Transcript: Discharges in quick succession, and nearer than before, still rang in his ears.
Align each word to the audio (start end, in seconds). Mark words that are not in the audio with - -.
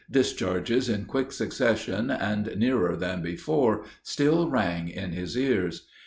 Discharges 0.09 0.89
in 0.89 1.05
quick 1.05 1.31
succession, 1.31 2.09
and 2.09 2.57
nearer 2.57 2.95
than 2.95 3.21
before, 3.21 3.83
still 4.01 4.49
rang 4.49 4.89
in 4.89 5.11
his 5.11 5.37
ears. 5.37 5.85